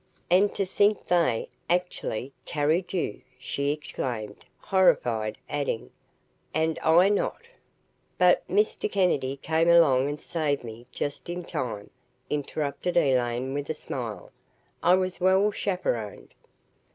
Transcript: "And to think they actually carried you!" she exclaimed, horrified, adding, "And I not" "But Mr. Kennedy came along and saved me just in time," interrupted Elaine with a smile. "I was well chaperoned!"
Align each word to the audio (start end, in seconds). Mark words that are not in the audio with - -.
"And 0.31 0.51
to 0.55 0.65
think 0.65 1.05
they 1.05 1.47
actually 1.69 2.33
carried 2.43 2.91
you!" 2.91 3.21
she 3.37 3.71
exclaimed, 3.71 4.45
horrified, 4.57 5.37
adding, 5.47 5.91
"And 6.55 6.79
I 6.81 7.07
not" 7.07 7.43
"But 8.17 8.47
Mr. 8.47 8.91
Kennedy 8.91 9.37
came 9.37 9.69
along 9.69 10.09
and 10.09 10.19
saved 10.19 10.63
me 10.63 10.87
just 10.91 11.29
in 11.29 11.43
time," 11.43 11.91
interrupted 12.31 12.97
Elaine 12.97 13.53
with 13.53 13.69
a 13.69 13.75
smile. 13.75 14.31
"I 14.81 14.95
was 14.95 15.21
well 15.21 15.51
chaperoned!" 15.51 16.33